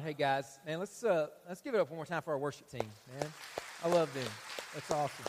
[0.00, 2.38] right, hey guys, man, let's uh, let's give it up one more time for our
[2.38, 3.30] worship team, man.
[3.84, 4.26] I love them.
[4.74, 5.24] That's awesome.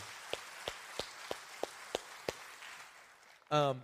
[3.50, 3.82] Um,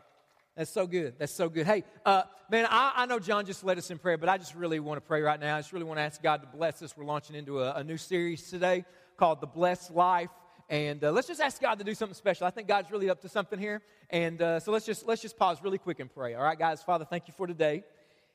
[0.56, 1.14] that's so good.
[1.18, 1.66] That's so good.
[1.66, 4.54] Hey, uh, man, I, I, know John just led us in prayer, but I just
[4.54, 5.56] really want to pray right now.
[5.56, 6.96] I just really want to ask God to bless us.
[6.96, 8.86] We're launching into a, a new series today
[9.18, 10.30] called The Blessed Life.
[10.70, 12.46] And uh, let's just ask God to do something special.
[12.46, 13.82] I think God's really up to something here.
[14.10, 16.34] And uh, so let's just, let's just pause really quick and pray.
[16.34, 16.82] All right, guys?
[16.82, 17.84] Father, thank you for today.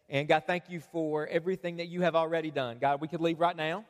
[0.10, 2.78] And God, thank you for everything that you have already done.
[2.80, 3.86] God, we could leave right now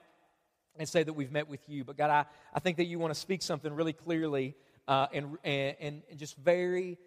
[0.77, 1.83] and say that we've met with you.
[1.83, 4.55] But God, I, I think that you want to speak something really clearly
[4.87, 6.97] uh, and, and, and just very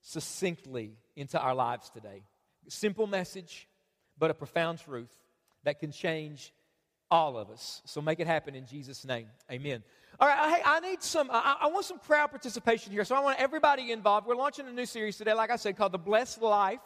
[0.00, 2.22] succinctly into our lives today.
[2.68, 3.68] Simple message,
[4.18, 5.12] but a profound truth
[5.64, 6.52] that can change
[7.10, 7.82] all of us.
[7.84, 9.28] So make it happen in Jesus' name.
[9.50, 9.82] Amen.
[10.18, 13.04] All right, hey, I need some, I, I, want some crowd participation here.
[13.04, 14.26] So I want everybody involved.
[14.26, 16.80] We're launching a new series today, like I said, called The Blessed Life.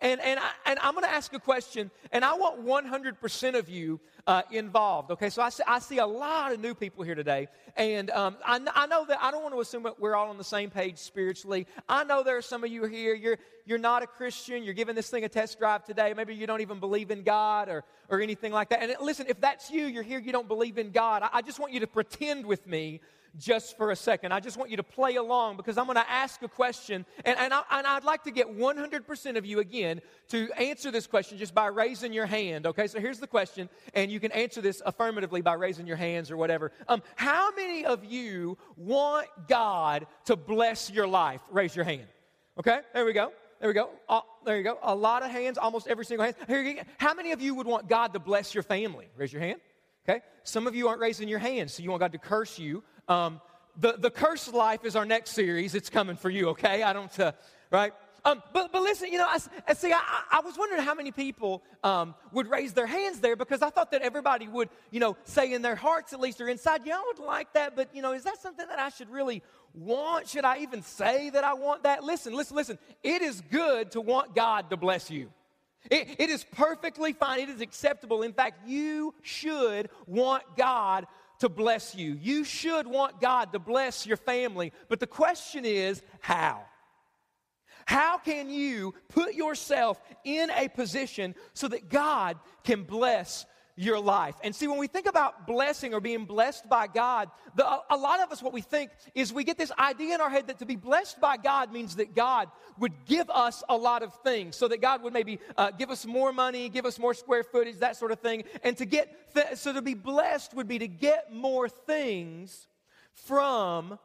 [0.00, 3.68] And, and, I, and I'm going to ask a question, and I want 100% of
[3.68, 5.10] you uh, involved.
[5.10, 8.36] Okay, so I see, I see a lot of new people here today, and um,
[8.44, 10.70] I, I know that I don't want to assume that we're all on the same
[10.70, 11.66] page spiritually.
[11.88, 14.94] I know there are some of you here, you're, you're not a Christian, you're giving
[14.94, 16.14] this thing a test drive today.
[16.16, 18.82] Maybe you don't even believe in God or, or anything like that.
[18.82, 21.58] And listen, if that's you, you're here, you don't believe in God, I, I just
[21.58, 23.00] want you to pretend with me
[23.38, 24.32] just for a second.
[24.32, 27.38] I just want you to play along because I'm going to ask a question, and,
[27.38, 31.54] and, I, would like to get 100% of you again to answer this question just
[31.54, 32.66] by raising your hand.
[32.66, 36.30] Okay, so here's the question, and you can answer this affirmatively by raising your hands
[36.30, 36.72] or whatever.
[36.88, 41.40] Um, how many of you want God to bless your life?
[41.50, 42.06] Raise your hand.
[42.58, 43.32] Okay, there we go.
[43.60, 43.90] There we go.
[44.08, 44.76] Uh, there you go.
[44.82, 46.36] A lot of hands, almost every single hand.
[46.48, 46.82] Here, you go.
[46.98, 49.06] how many of you would want God to bless your family?
[49.16, 49.60] Raise your hand.
[50.08, 50.20] Okay?
[50.42, 53.40] Some of you aren't raising your hands, so you want God to curse you um,
[53.78, 55.74] the, the cursed life is our next series.
[55.74, 56.82] It's coming for you, okay?
[56.82, 57.32] I don't, uh,
[57.70, 57.92] right?
[58.24, 61.62] Um, but, but listen, you know, I, see, I, I, was wondering how many people
[61.82, 65.52] um, would raise their hands there because I thought that everybody would, you know, say
[65.52, 68.12] in their hearts at least or inside, yeah, I would like that, but, you know,
[68.12, 69.42] is that something that I should really
[69.74, 70.28] want?
[70.28, 72.04] Should I even say that I want that?
[72.04, 72.78] Listen, listen, listen.
[73.02, 75.30] It is good to want God to bless you.
[75.90, 77.40] It, it is perfectly fine.
[77.40, 78.22] It is acceptable.
[78.22, 81.06] In fact, you should want God
[81.42, 82.16] to bless you.
[82.20, 84.72] You should want God to bless your family.
[84.88, 86.64] But the question is, how?
[87.84, 93.44] How can you put yourself in a position so that God can bless
[93.76, 94.34] your life.
[94.44, 98.20] And see, when we think about blessing or being blessed by God, the, a lot
[98.20, 100.66] of us, what we think is we get this idea in our head that to
[100.66, 104.56] be blessed by God means that God would give us a lot of things.
[104.56, 107.78] So that God would maybe uh, give us more money, give us more square footage,
[107.78, 108.44] that sort of thing.
[108.62, 112.66] And to get, th- so to be blessed would be to get more things
[113.14, 113.98] from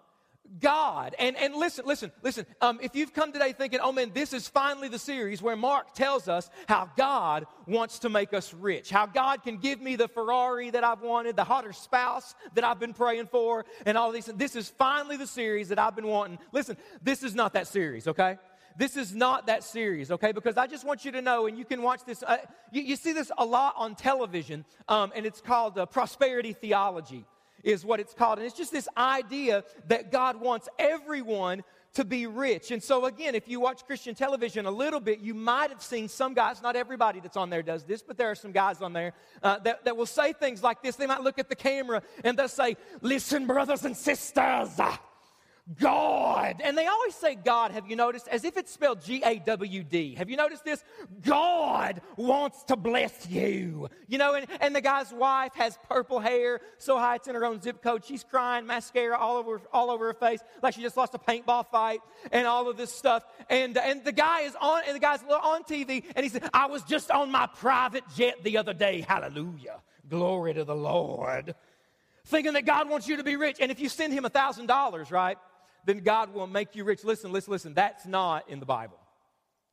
[0.60, 1.16] God.
[1.20, 2.46] And, and listen, listen, listen.
[2.62, 5.94] Um, if you've come today thinking, oh man, this is finally the series where Mark
[5.94, 10.08] tells us how God wants to make us rich, how God can give me the
[10.08, 14.26] Ferrari that I've wanted, the hotter spouse that I've been praying for, and all these.
[14.26, 16.40] This is finally the series that I've been wanting.
[16.52, 18.38] Listen, this is not that series, okay?
[18.78, 20.32] This is not that series, okay?
[20.32, 22.22] Because I just want you to know, and you can watch this.
[22.22, 22.38] Uh,
[22.72, 27.26] you, you, see this a lot on television, um, and it's called uh, prosperity theology
[27.68, 28.38] is what it's called.
[28.40, 31.64] And it's just this idea that God wants everyone
[31.96, 32.72] to be rich.
[32.72, 36.08] And so, again, if you watch Christian television a little bit, you might have seen
[36.08, 38.94] some guys, not everybody that's on there does this, but there are some guys on
[38.94, 39.14] there
[39.44, 40.96] uh, that, that will say things like this.
[40.96, 44.80] They might look at the camera and they'll say, Listen, brothers and sisters.
[45.80, 46.62] God.
[46.64, 48.28] And they always say God, have you noticed?
[48.30, 50.16] As if it's spelled G A W D.
[50.16, 50.84] Have you noticed this?
[51.26, 53.90] God wants to bless you.
[54.08, 57.46] You know, and, and the guy's wife has purple hair so high it's in her
[57.46, 58.06] own zip code.
[58.06, 61.68] She's crying, mascara all over, all over her face, like she just lost a paintball
[61.68, 62.00] fight
[62.32, 63.26] and all of this stuff.
[63.50, 66.68] And, and the guy is on, and the guy's on TV, and he said, I
[66.68, 69.02] was just on my private jet the other day.
[69.02, 69.82] Hallelujah.
[70.10, 71.56] Glory to the Lord.
[72.26, 73.58] Thinking that God wants you to be rich.
[73.60, 75.38] And if you send him a $1,000, right?
[75.88, 77.06] Then God will make you rich.
[77.06, 77.74] Listen, listen, listen.
[77.74, 79.00] That's not in the Bible.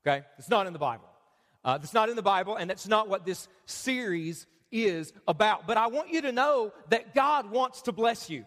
[0.07, 0.25] Okay?
[0.39, 1.09] It's not in the Bible.
[1.65, 5.67] Uh, that's not in the Bible, and that's not what this series is about.
[5.67, 8.45] But I want you to know that God wants to bless you.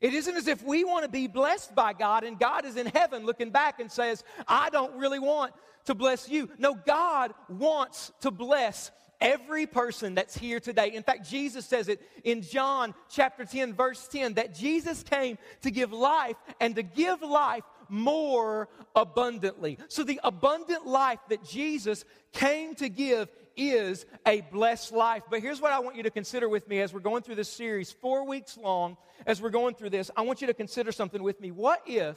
[0.00, 2.86] It isn't as if we want to be blessed by God and God is in
[2.86, 5.52] heaven looking back and says, I don't really want
[5.84, 6.48] to bless you.
[6.58, 8.90] No, God wants to bless
[9.20, 10.92] every person that's here today.
[10.92, 15.70] In fact, Jesus says it in John chapter 10, verse 10, that Jesus came to
[15.70, 19.78] give life and to give life more abundantly.
[19.88, 25.22] So, the abundant life that Jesus came to give is a blessed life.
[25.30, 27.52] But here's what I want you to consider with me as we're going through this
[27.52, 28.96] series, four weeks long,
[29.26, 30.10] as we're going through this.
[30.16, 31.50] I want you to consider something with me.
[31.50, 32.16] What if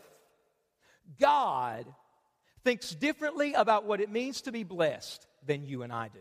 [1.20, 1.86] God
[2.64, 6.20] thinks differently about what it means to be blessed than you and I do?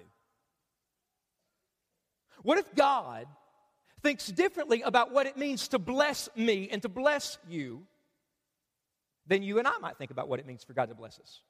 [2.47, 3.27] What if God
[4.05, 7.83] thinks differently about what it means to bless me and to bless you
[9.27, 11.41] than you and I might think about what it means for God to bless us?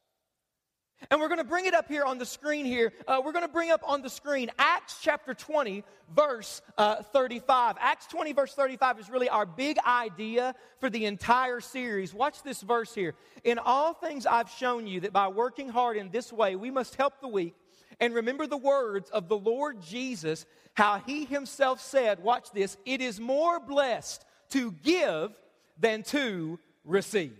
[1.10, 2.94] And we're going to bring it up here on the screen here.
[3.06, 5.84] Uh, we're going to bring up on the screen Acts chapter 20,
[6.14, 7.76] verse uh, 35.
[7.78, 12.14] Acts 20, verse 35 is really our big idea for the entire series.
[12.14, 13.14] Watch this verse here.
[13.44, 16.94] In all things I've shown you that by working hard in this way, we must
[16.94, 17.54] help the weak
[18.00, 20.46] and remember the words of the Lord Jesus,
[20.76, 25.32] how he himself said, watch this, it is more blessed to give
[25.78, 27.36] than to receive.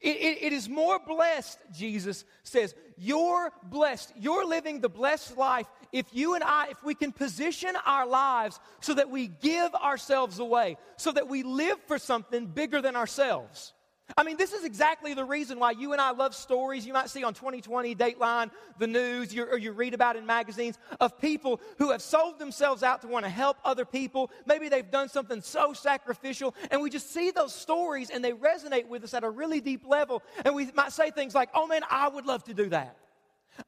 [0.00, 2.74] It, it, it is more blessed, Jesus says.
[2.98, 4.12] You're blessed.
[4.18, 8.58] You're living the blessed life if you and I, if we can position our lives
[8.80, 13.72] so that we give ourselves away, so that we live for something bigger than ourselves.
[14.16, 17.10] I mean, this is exactly the reason why you and I love stories you might
[17.10, 21.60] see on 2020, Dateline, the news, you, or you read about in magazines of people
[21.78, 24.30] who have sold themselves out to want to help other people.
[24.46, 28.86] Maybe they've done something so sacrificial, and we just see those stories and they resonate
[28.86, 30.22] with us at a really deep level.
[30.44, 32.96] And we might say things like, oh man, I would love to do that.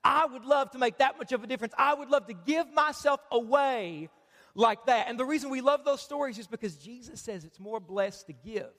[0.04, 1.74] I would love to make that much of a difference.
[1.76, 4.08] I would love to give myself away
[4.54, 5.08] like that.
[5.08, 8.32] And the reason we love those stories is because Jesus says it's more blessed to
[8.32, 8.70] give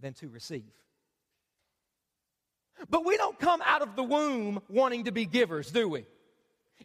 [0.00, 0.64] than to receive.
[2.90, 6.04] But we don't come out of the womb wanting to be givers, do we?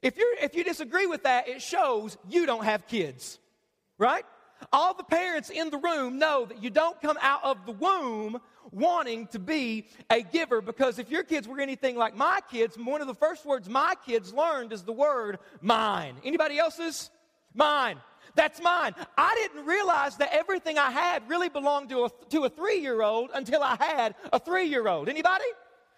[0.02, 3.40] If, you if you disagree with that, it shows you don't have kids,
[3.98, 4.24] right?
[4.72, 8.40] All the parents in the room know that you don't come out of the womb
[8.72, 13.02] wanting to be a giver because if your kids were anything like my kids, one
[13.02, 16.16] of the first words my kids learned is the word mine.
[16.24, 17.10] Anybody else's?
[17.54, 17.98] Mine.
[18.36, 18.94] That's mine.
[19.18, 23.02] I didn't realize that everything I had really belonged to a, to a three year
[23.02, 25.10] old until I had a three year old.
[25.10, 25.46] Anybody?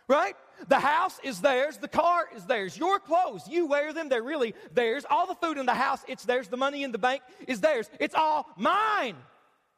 [0.08, 0.36] Right?
[0.68, 1.78] The house is theirs.
[1.78, 2.78] The car is theirs.
[2.78, 4.10] Your clothes, you wear them.
[4.10, 5.06] They're really theirs.
[5.10, 6.48] All the food in the house, it's theirs.
[6.50, 7.90] The money in the bank is theirs.
[8.00, 9.16] It's all mine.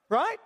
[0.10, 0.38] Right?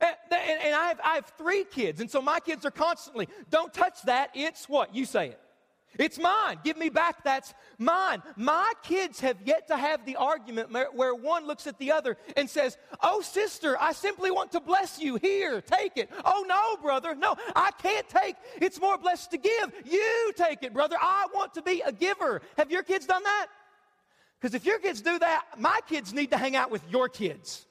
[0.00, 3.72] And, and I, have, I have three kids, and so my kids are constantly, don't
[3.74, 4.30] touch that.
[4.34, 4.94] It's what?
[4.94, 5.40] You say it.
[5.98, 6.58] It's mine.
[6.64, 7.22] Give me back.
[7.22, 8.22] That's mine.
[8.36, 12.48] My kids have yet to have the argument where one looks at the other and
[12.48, 15.16] says, Oh, sister, I simply want to bless you.
[15.16, 16.10] Here, take it.
[16.24, 17.14] Oh, no, brother.
[17.14, 18.36] No, I can't take.
[18.60, 19.72] It's more blessed to give.
[19.84, 20.96] You take it, brother.
[21.00, 22.40] I want to be a giver.
[22.56, 23.46] Have your kids done that?
[24.40, 27.66] Because if your kids do that, my kids need to hang out with your kids.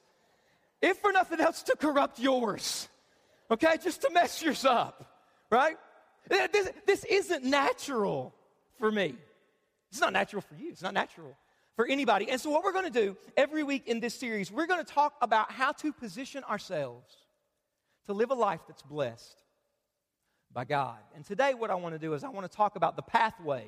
[0.80, 2.88] If for nothing else, to corrupt yours.
[3.50, 3.76] Okay?
[3.82, 5.04] Just to mess yours up.
[5.50, 5.76] Right?
[6.28, 8.34] This, this isn't natural
[8.78, 9.14] for me.
[9.90, 10.70] It's not natural for you.
[10.70, 11.36] It's not natural
[11.76, 12.30] for anybody.
[12.30, 14.92] And so, what we're going to do every week in this series, we're going to
[14.92, 17.14] talk about how to position ourselves
[18.06, 19.42] to live a life that's blessed
[20.52, 20.98] by God.
[21.14, 23.64] And today, what I want to do is I want to talk about the pathway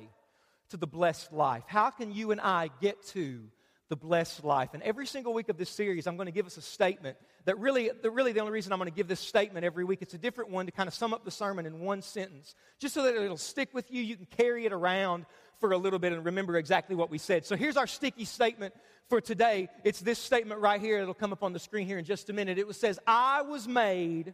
[0.69, 1.63] to the blessed life.
[1.67, 3.41] How can you and I get to
[3.89, 4.69] the blessed life.
[4.73, 7.59] And every single week of this series, I'm going to give us a statement that
[7.59, 10.13] really, the, really the only reason I'm going to give this statement every week, it's
[10.13, 13.03] a different one to kind of sum up the sermon in one sentence, just so
[13.03, 14.01] that it'll stick with you.
[14.01, 15.25] You can carry it around
[15.59, 17.45] for a little bit and remember exactly what we said.
[17.45, 18.73] So here's our sticky statement
[19.09, 19.69] for today.
[19.83, 20.99] It's this statement right here.
[20.99, 22.57] It'll come up on the screen here in just a minute.
[22.57, 24.33] It says, I was made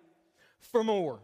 [0.72, 1.20] for more.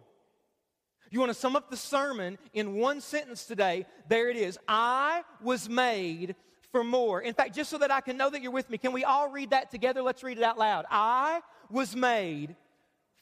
[1.09, 3.85] You want to sum up the sermon in one sentence today?
[4.09, 4.59] There it is.
[4.67, 6.35] I was made
[6.71, 7.21] for more.
[7.21, 9.29] In fact, just so that I can know that you're with me, can we all
[9.29, 10.01] read that together?
[10.01, 10.85] Let's read it out loud.
[10.91, 12.55] I was made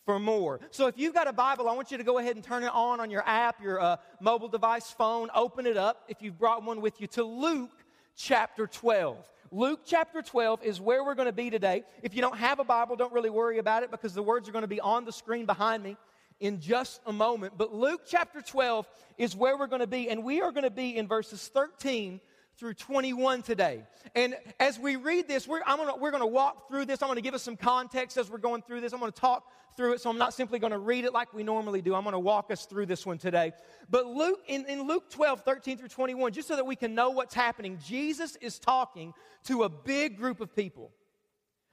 [0.05, 0.59] for more.
[0.71, 2.71] So if you've got a Bible, I want you to go ahead and turn it
[2.73, 6.63] on on your app, your uh, mobile device, phone, open it up if you've brought
[6.63, 7.83] one with you to Luke
[8.15, 9.17] chapter 12.
[9.51, 11.83] Luke chapter 12 is where we're going to be today.
[12.03, 14.51] If you don't have a Bible, don't really worry about it because the words are
[14.51, 15.97] going to be on the screen behind me
[16.39, 17.53] in just a moment.
[17.57, 18.87] But Luke chapter 12
[19.17, 22.19] is where we're going to be, and we are going to be in verses 13
[22.57, 23.83] through 21 today.
[24.15, 27.01] And as we read this, we're, gonna, we're gonna walk through this.
[27.01, 28.93] I'm gonna give us some context as we're going through this.
[28.93, 31.81] I'm gonna talk through it, so I'm not simply gonna read it like we normally
[31.81, 31.93] do.
[31.95, 33.51] I'm gonna walk us through this one today.
[33.89, 37.09] But Luke, in, in Luke 12, 13 through 21, just so that we can know
[37.09, 39.13] what's happening, Jesus is talking
[39.45, 40.91] to a big group of people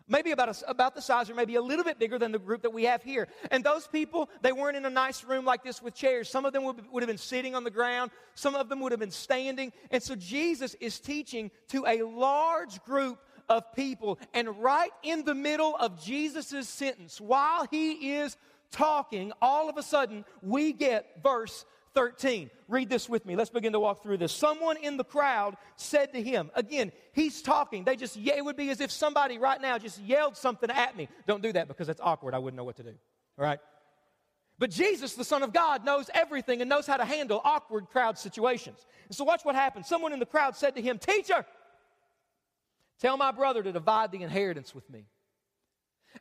[0.09, 2.63] maybe about, a, about the size or maybe a little bit bigger than the group
[2.63, 3.29] that we have here.
[3.51, 6.29] And those people, they weren't in a nice room like this with chairs.
[6.29, 8.93] Some of them would, would have been sitting on the ground, some of them would
[8.93, 9.73] have been standing.
[9.91, 13.19] And so Jesus is teaching to a large group
[13.49, 14.19] of people.
[14.35, 18.37] And right in the middle of Jesus' sentence, while he is
[18.71, 22.51] talking, all of a sudden we get verse 13.
[22.69, 23.37] Read this with me.
[23.37, 24.33] Let's begin to walk through this.
[24.33, 27.85] Someone in the crowd said to him, again, he's talking.
[27.85, 30.97] They just, yeah, it would be as if somebody right now just yelled something at
[30.97, 31.09] me.
[31.27, 32.35] Don't do that because that's awkward.
[32.35, 32.95] I wouldn't know what to do.
[33.39, 33.59] All right?
[34.59, 38.19] But Jesus, the Son of God, knows everything and knows how to handle awkward crowd
[38.19, 38.87] situations.
[39.09, 39.89] And so watch what happens.
[39.89, 41.45] Someone in the crowd said to him, Teacher,
[43.03, 45.07] Tell my brother to divide the inheritance with me.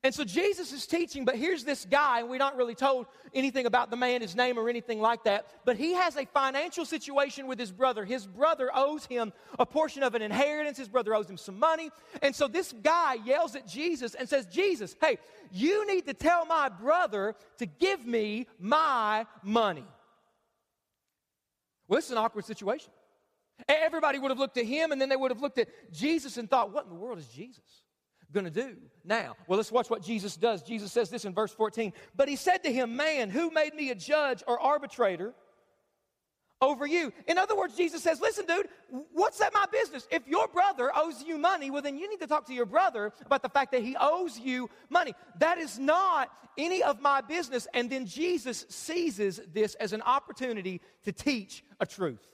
[0.04, 3.66] And so Jesus is teaching, but here's this guy, and we're not really told anything
[3.66, 5.48] about the man, his name, or anything like that.
[5.64, 8.04] But he has a financial situation with his brother.
[8.04, 11.92] His brother owes him a portion of an inheritance, his brother owes him some money.
[12.22, 15.20] And so this guy yells at Jesus and says, Jesus, hey,
[15.52, 19.86] you need to tell my brother to give me my money.
[21.88, 22.92] Well, this is an awkward situation.
[23.68, 26.50] Everybody would have looked at him, and then they would have looked at Jesus and
[26.50, 27.84] thought, what in the world is Jesus?
[28.32, 29.36] Going to do now?
[29.48, 30.62] Well, let's watch what Jesus does.
[30.62, 31.94] Jesus says this in verse 14.
[32.16, 35.34] But he said to him, Man, who made me a judge or arbitrator
[36.62, 37.12] over you?
[37.28, 38.68] In other words, Jesus says, Listen, dude,
[39.12, 40.08] what's that my business?
[40.12, 43.14] If your brother owes you money, well, then you need to talk to your brother
[43.26, 45.14] about the fact that he owes you money.
[45.40, 47.68] That is not any of my business.
[47.74, 52.28] And then Jesus seizes this as an opportunity to teach a truth.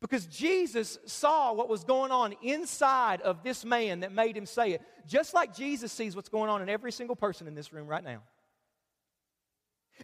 [0.00, 4.72] Because Jesus saw what was going on inside of this man that made him say
[4.72, 7.86] it, just like Jesus sees what's going on in every single person in this room
[7.86, 8.22] right now.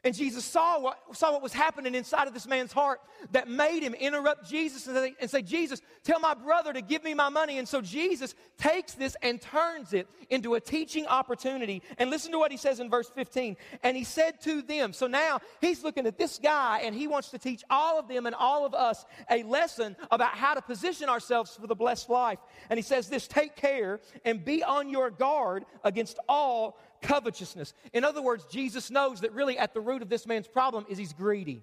[0.05, 3.01] And Jesus saw what, saw what was happening inside of this man's heart
[3.33, 7.03] that made him interrupt Jesus and say, and say, Jesus, tell my brother to give
[7.03, 7.59] me my money.
[7.59, 11.83] And so Jesus takes this and turns it into a teaching opportunity.
[11.99, 13.57] And listen to what he says in verse 15.
[13.83, 17.31] And he said to them, so now he's looking at this guy and he wants
[17.31, 21.09] to teach all of them and all of us a lesson about how to position
[21.09, 22.39] ourselves for the blessed life.
[22.71, 27.73] And he says this take care and be on your guard against all covetousness.
[27.93, 30.99] In other words, Jesus knows that really at the root of this man's problem is
[30.99, 31.63] he's greedy.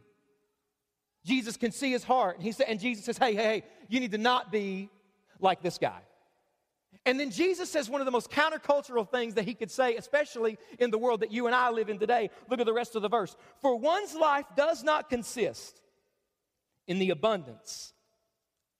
[1.25, 2.35] Jesus can see his heart.
[2.35, 4.89] And, he said, and Jesus says, hey, hey, hey, you need to not be
[5.39, 6.01] like this guy.
[7.05, 10.57] And then Jesus says one of the most countercultural things that he could say, especially
[10.79, 12.29] in the world that you and I live in today.
[12.49, 13.35] Look at the rest of the verse.
[13.61, 15.81] For one's life does not consist
[16.87, 17.93] in the abundance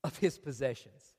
[0.04, 1.13] of his possessions.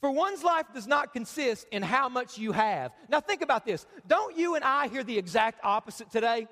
[0.00, 2.92] For one's life does not consist in how much you have.
[3.08, 3.86] Now, think about this.
[4.06, 6.48] Don't you and I hear the exact opposite today?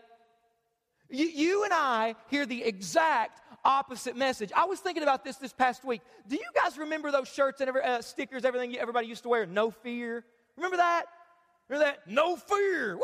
[1.09, 4.51] You, you and I hear the exact opposite message.
[4.55, 6.03] I was thinking about this this past week.
[6.27, 9.47] Do you guys remember those shirts and every, uh, stickers, everything everybody used to wear?
[9.47, 10.25] No fear.
[10.57, 11.07] Remember that?
[11.69, 12.07] Remember that?
[12.11, 12.97] No fear.
[12.97, 13.03] Woo!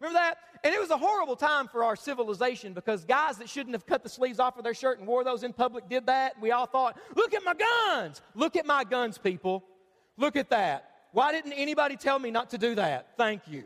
[0.00, 0.38] Remember that?
[0.64, 4.02] And it was a horrible time for our civilization because guys that shouldn't have cut
[4.02, 6.40] the sleeves off of their shirt and wore those in public did that.
[6.40, 8.20] We all thought, look at my guns.
[8.34, 9.64] Look at my guns, people.
[10.16, 10.90] Look at that.
[11.12, 13.16] Why didn't anybody tell me not to do that?
[13.16, 13.64] Thank you.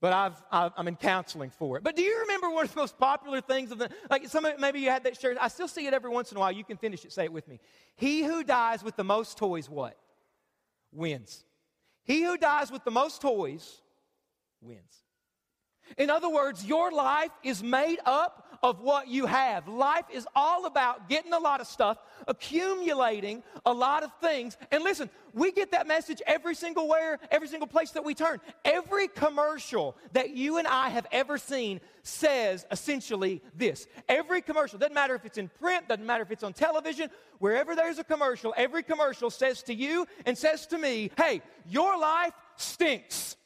[0.00, 1.82] But I've, i am in counseling for it.
[1.82, 4.80] But do you remember one of the most popular things of the, like some maybe
[4.80, 5.36] you had that shirt.
[5.40, 6.52] I still see it every once in a while.
[6.52, 7.12] You can finish it.
[7.12, 7.58] Say it with me.
[7.96, 9.96] He who dies with the most toys, what?
[10.92, 11.44] Wins.
[12.04, 13.82] He who dies with the most toys
[14.60, 15.02] wins.
[15.96, 19.68] In other words, your life is made up of what you have.
[19.68, 24.56] Life is all about getting a lot of stuff, accumulating a lot of things.
[24.70, 28.40] And listen, we get that message every single where, every single place that we turn.
[28.64, 33.86] Every commercial that you and I have ever seen says essentially this.
[34.08, 37.76] Every commercial, doesn't matter if it's in print, doesn't matter if it's on television, wherever
[37.76, 42.32] there's a commercial, every commercial says to you and says to me, hey, your life
[42.56, 43.36] stinks.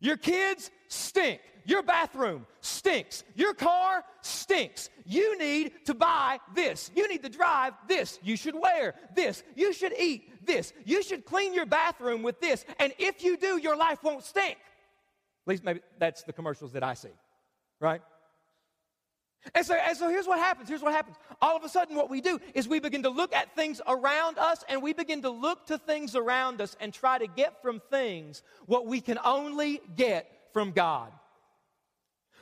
[0.00, 1.40] Your kids stink.
[1.66, 3.22] Your bathroom stinks.
[3.34, 4.90] Your car stinks.
[5.04, 6.90] You need to buy this.
[6.96, 8.18] You need to drive this.
[8.22, 9.42] You should wear this.
[9.54, 10.72] You should eat this.
[10.84, 12.64] You should clean your bathroom with this.
[12.78, 14.56] And if you do, your life won't stink.
[14.56, 17.10] At least maybe that's the commercials that I see,
[17.78, 18.00] right?
[19.54, 20.68] And so, and so here's what happens.
[20.68, 21.16] Here's what happens.
[21.40, 24.38] All of a sudden, what we do is we begin to look at things around
[24.38, 27.80] us and we begin to look to things around us and try to get from
[27.90, 31.10] things what we can only get from God.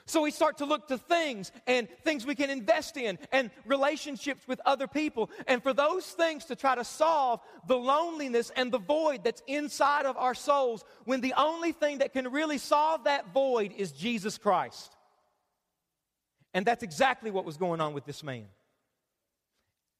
[0.07, 4.49] So we start to look to things and things we can invest in and relationships
[4.49, 5.28] with other people.
[5.47, 10.07] And for those things to try to solve the loneliness and the void that's inside
[10.07, 14.38] of our souls when the only thing that can really solve that void is Jesus
[14.38, 14.97] Christ.
[16.55, 18.47] And that's exactly what was going on with this man.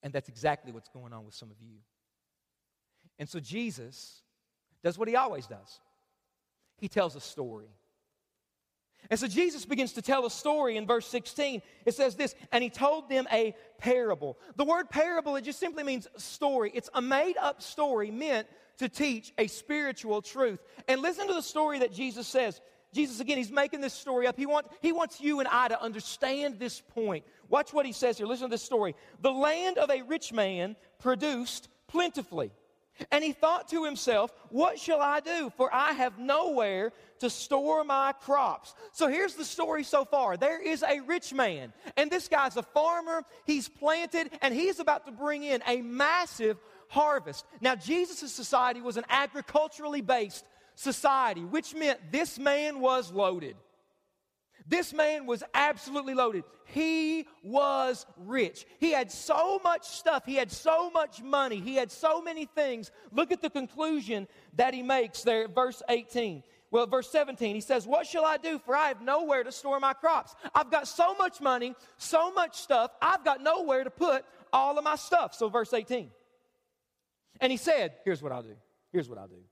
[0.03, 1.77] And that's exactly what's going on with some of you.
[3.19, 4.23] And so Jesus
[4.83, 5.81] does what he always does
[6.79, 7.69] he tells a story.
[9.11, 11.63] And so Jesus begins to tell a story in verse 16.
[11.87, 14.39] It says this, and he told them a parable.
[14.57, 16.73] The word parable, it just simply means story.
[16.75, 20.61] It's a made up story meant to teach a spiritual truth.
[20.89, 22.61] And listen to the story that Jesus says.
[22.93, 24.37] Jesus, again, he's making this story up.
[24.37, 27.25] He, want, he wants you and I to understand this point.
[27.49, 28.27] Watch what he says here.
[28.27, 28.95] Listen to this story.
[29.21, 32.51] The land of a rich man produced plentifully.
[33.13, 35.53] And he thought to himself, What shall I do?
[35.57, 38.75] For I have nowhere to store my crops.
[38.93, 40.37] So here's the story so far.
[40.37, 43.23] There is a rich man, and this guy's a farmer.
[43.45, 47.45] He's planted, and he's about to bring in a massive harvest.
[47.61, 50.45] Now, Jesus' society was an agriculturally based
[50.79, 53.57] society, which meant this man was loaded.
[54.65, 56.45] This man was absolutely loaded.
[56.67, 58.65] He was rich.
[58.79, 60.25] He had so much stuff.
[60.25, 61.59] He had so much money.
[61.59, 62.93] He had so many things.
[63.11, 66.45] Look at the conclusion that he makes there verse 18.
[66.71, 68.59] Well, verse 17, he says, What shall I do?
[68.59, 70.35] For I have nowhere to store my crops.
[70.55, 74.85] I've got so much money, so much stuff, I've got nowhere to put all of
[74.85, 75.35] my stuff.
[75.35, 76.11] So, verse 18.
[77.41, 78.57] And he said, Here's what I'll do.
[78.93, 79.43] Here's what I'll do.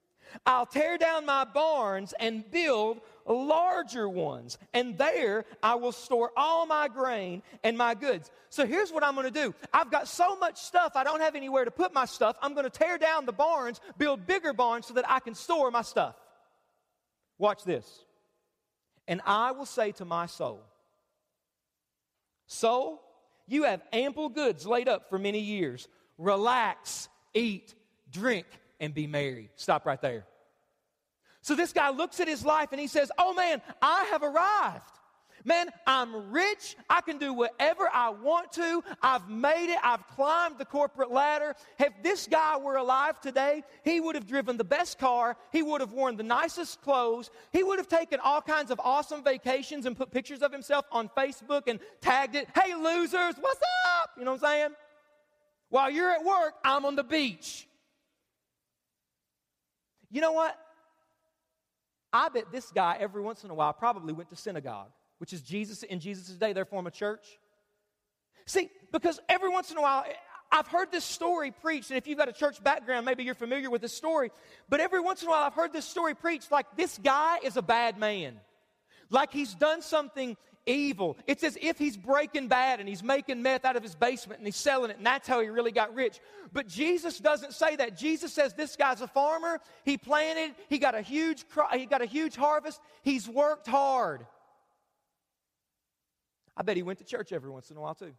[0.45, 6.67] I'll tear down my barns and build larger ones, and there I will store all
[6.67, 8.31] my grain and my goods.
[8.51, 11.35] So here's what I'm going to do I've got so much stuff, I don't have
[11.35, 12.37] anywhere to put my stuff.
[12.43, 15.71] I'm going to tear down the barns, build bigger barns so that I can store
[15.71, 16.17] my stuff.
[17.39, 18.05] Watch this.
[19.09, 20.61] And I will say to my soul,
[22.47, 23.03] Soul,
[23.49, 25.89] you have ample goods laid up for many years.
[26.19, 27.75] Relax, eat,
[28.11, 28.47] drink,
[28.81, 29.51] and be married.
[29.57, 30.25] Stop right there.
[31.43, 34.91] So this guy looks at his life and he says, Oh man, I have arrived.
[35.47, 36.75] Man, I'm rich.
[36.91, 38.83] I can do whatever I want to.
[39.01, 39.79] I've made it.
[39.81, 41.55] I've climbed the corporate ladder.
[41.79, 45.37] If this guy were alive today, he would have driven the best car.
[45.53, 47.31] He would have worn the nicest clothes.
[47.53, 51.09] He would have taken all kinds of awesome vacations and put pictures of himself on
[51.17, 52.49] Facebook and tagged it.
[52.53, 53.61] Hey, losers, what's
[54.01, 54.11] up?
[54.19, 54.71] You know what I'm saying?
[55.69, 57.69] While you're at work, I'm on the beach.
[60.11, 60.57] You know what?
[62.13, 65.43] I bet this guy every once in a while probably went to synagogue, which is
[65.43, 67.27] Jesus in Jesus' day, their form of church.
[68.47, 70.05] See, because every once in a while,
[70.51, 73.69] I've heard this story preached, and if you've got a church background, maybe you're familiar
[73.69, 74.31] with this story.
[74.69, 77.57] But every once in a while, I've heard this story preached like this guy is
[77.57, 78.41] a bad man.
[79.11, 80.37] Like he's done something
[80.67, 81.17] evil.
[81.27, 84.47] It's as if he's breaking bad and he's making meth out of his basement and
[84.47, 86.21] he's selling it, and that's how he really got rich.
[86.53, 87.97] But Jesus doesn't say that.
[87.97, 89.61] Jesus says this guy's a farmer.
[89.85, 90.55] He planted.
[90.69, 91.45] He got a huge.
[91.73, 92.81] He got a huge harvest.
[93.03, 94.27] He's worked hard.
[96.57, 98.13] I bet he went to church every once in a while too.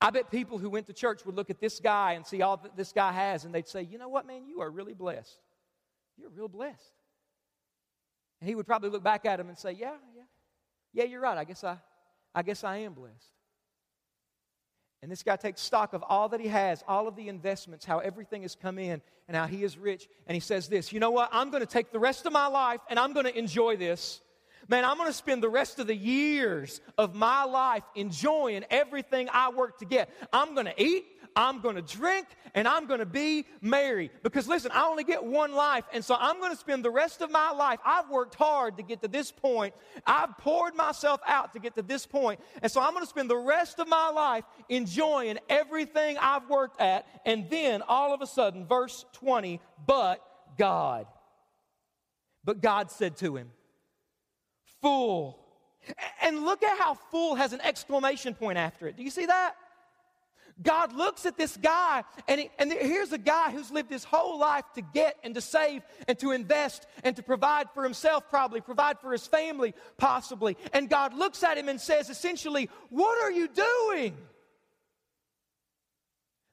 [0.00, 2.56] I bet people who went to church would look at this guy and see all
[2.58, 4.46] that this guy has, and they'd say, "You know what, man?
[4.46, 5.38] You are really blessed.
[6.16, 6.92] You're real blessed."
[8.46, 10.22] He would probably look back at him and say, Yeah, yeah,
[10.92, 11.38] yeah, you're right.
[11.38, 11.78] I guess I,
[12.34, 13.30] I guess I am blessed.
[15.04, 17.98] And this guy takes stock of all that he has, all of the investments, how
[17.98, 20.08] everything has come in, and how he is rich.
[20.26, 21.28] And he says this You know what?
[21.30, 24.22] I'm going to take the rest of my life and I'm going to enjoy this.
[24.66, 29.28] Man, I'm going to spend the rest of the years of my life enjoying everything
[29.30, 30.08] I work to get.
[30.32, 31.04] I'm going to eat,
[31.36, 34.10] I'm going to drink and I'm going to be merry.
[34.22, 37.20] Because listen, I only get one life, and so I'm going to spend the rest
[37.20, 37.80] of my life.
[37.84, 39.74] I've worked hard to get to this point,
[40.06, 43.28] I've poured myself out to get to this point, and so I'm going to spend
[43.28, 47.06] the rest of my life enjoying everything I've worked at.
[47.26, 50.20] And then all of a sudden, verse 20, but
[50.56, 51.06] God.
[52.44, 53.50] But God said to him,
[54.80, 55.40] Fool.
[56.22, 58.96] And look at how fool has an exclamation point after it.
[58.96, 59.54] Do you see that?
[60.62, 64.38] God looks at this guy, and, he, and here's a guy who's lived his whole
[64.38, 68.60] life to get and to save and to invest and to provide for himself, probably,
[68.60, 70.56] provide for his family, possibly.
[70.72, 74.16] And God looks at him and says, essentially, What are you doing?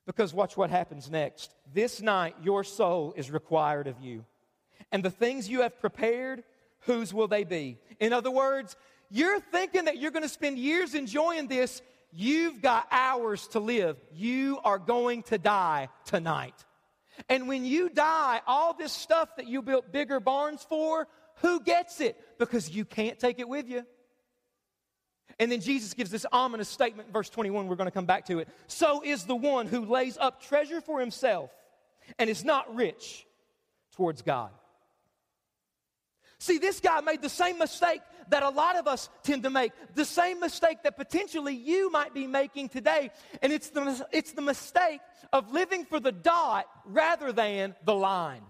[0.07, 1.53] Because watch what happens next.
[1.71, 4.25] This night, your soul is required of you.
[4.91, 6.43] And the things you have prepared,
[6.81, 7.77] whose will they be?
[7.99, 8.75] In other words,
[9.09, 11.81] you're thinking that you're going to spend years enjoying this,
[12.12, 13.97] You've got hours to live.
[14.12, 16.56] You are going to die tonight.
[17.30, 22.02] And when you die, all this stuff that you built bigger barns for, who gets
[22.02, 22.17] it?
[22.38, 23.86] Because you can't take it with you.
[25.39, 27.67] And then Jesus gives this ominous statement in verse 21.
[27.67, 28.47] We're going to come back to it.
[28.67, 31.50] So is the one who lays up treasure for himself
[32.19, 33.26] and is not rich
[33.95, 34.52] towards God.
[36.41, 39.73] See, this guy made the same mistake that a lot of us tend to make,
[39.93, 43.12] the same mistake that potentially you might be making today.
[43.43, 45.01] And it's the, it's the mistake
[45.32, 48.41] of living for the dot rather than the line.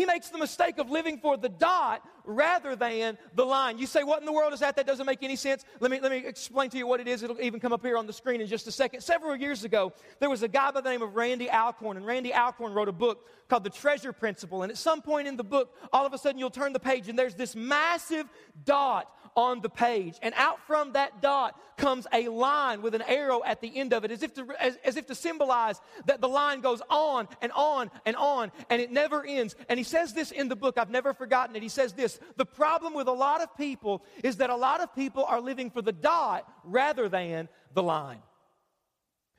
[0.00, 3.76] He makes the mistake of living for the dot rather than the line.
[3.76, 4.74] You say, What in the world is that?
[4.76, 5.62] That doesn't make any sense.
[5.78, 7.22] Let me, let me explain to you what it is.
[7.22, 9.02] It'll even come up here on the screen in just a second.
[9.02, 12.32] Several years ago, there was a guy by the name of Randy Alcorn, and Randy
[12.32, 14.62] Alcorn wrote a book called The Treasure Principle.
[14.62, 17.10] And at some point in the book, all of a sudden you'll turn the page,
[17.10, 18.26] and there's this massive
[18.64, 19.06] dot
[19.40, 20.16] on the page.
[20.22, 24.04] And out from that dot comes a line with an arrow at the end of
[24.04, 27.50] it, as if to, as, as if to symbolize that the line goes on and
[27.52, 29.56] on and on, and it never ends.
[29.68, 30.76] And he says this in the book.
[30.78, 31.62] I've never forgotten it.
[31.62, 34.94] He says this The problem with a lot of people is that a lot of
[34.94, 38.20] people are living for the dot rather than the line.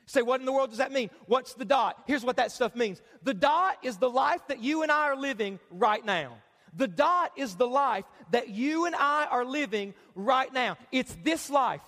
[0.08, 1.10] Say, what in the world does that mean?
[1.28, 2.04] What's the dot?
[2.06, 5.16] Here's what that stuff means the dot is the life that you and I are
[5.16, 6.38] living right now.
[6.76, 10.78] The dot is the life that you and I are living right now.
[10.92, 11.82] It's this life.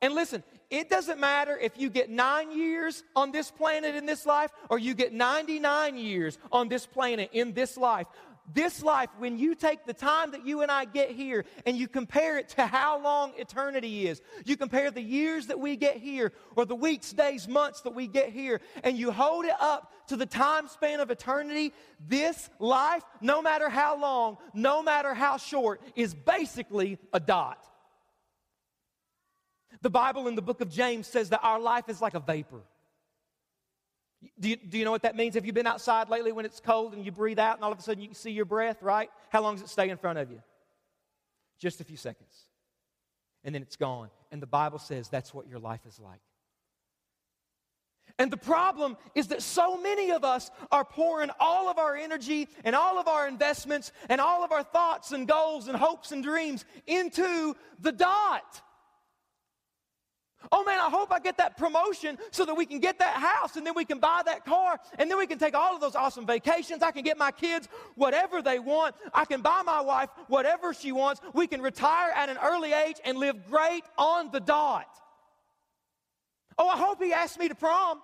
[0.00, 4.26] And listen, it doesn't matter if you get nine years on this planet in this
[4.26, 8.06] life or you get 99 years on this planet in this life.
[8.52, 11.86] This life, when you take the time that you and I get here and you
[11.86, 16.32] compare it to how long eternity is, you compare the years that we get here
[16.56, 20.16] or the weeks, days, months that we get here, and you hold it up to
[20.16, 21.74] the time span of eternity,
[22.08, 27.62] this life, no matter how long, no matter how short, is basically a dot.
[29.82, 32.62] The Bible in the book of James says that our life is like a vapor.
[34.40, 35.34] Do you, do you know what that means?
[35.34, 37.78] Have you been outside lately when it's cold and you breathe out and all of
[37.78, 39.10] a sudden you see your breath, right?
[39.30, 40.42] How long does it stay in front of you?
[41.60, 42.46] Just a few seconds.
[43.44, 44.10] And then it's gone.
[44.32, 46.20] And the Bible says that's what your life is like.
[48.18, 52.48] And the problem is that so many of us are pouring all of our energy
[52.64, 56.24] and all of our investments and all of our thoughts and goals and hopes and
[56.24, 58.62] dreams into the dot.
[60.52, 63.56] Oh man, I hope I get that promotion so that we can get that house
[63.56, 65.96] and then we can buy that car and then we can take all of those
[65.96, 66.82] awesome vacations.
[66.82, 68.94] I can get my kids whatever they want.
[69.12, 71.20] I can buy my wife whatever she wants.
[71.34, 74.88] We can retire at an early age and live great on the dot.
[76.56, 78.00] Oh, I hope he asks me to prom.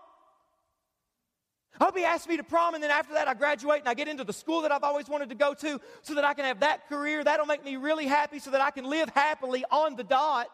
[1.80, 3.94] I hope he asks me to prom, and then after that, I graduate and I
[3.94, 6.44] get into the school that I've always wanted to go to so that I can
[6.44, 7.24] have that career.
[7.24, 10.46] That'll make me really happy so that I can live happily on the dot.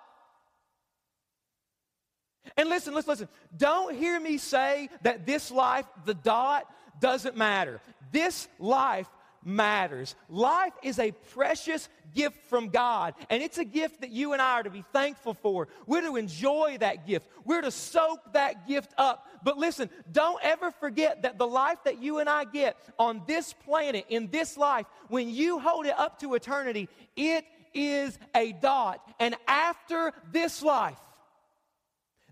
[2.56, 3.28] And listen, listen, listen.
[3.56, 6.66] Don't hear me say that this life, the dot,
[7.00, 7.80] doesn't matter.
[8.12, 9.08] This life
[9.44, 10.14] matters.
[10.28, 14.54] Life is a precious gift from God, and it's a gift that you and I
[14.54, 15.68] are to be thankful for.
[15.86, 19.26] We're to enjoy that gift, we're to soak that gift up.
[19.42, 23.52] But listen, don't ever forget that the life that you and I get on this
[23.52, 29.00] planet, in this life, when you hold it up to eternity, it is a dot.
[29.18, 30.98] And after this life,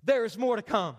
[0.09, 0.97] there is more to come.